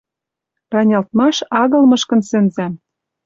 [0.73, 2.73] Ранялтмаш агыл мышкын сӹнзӓм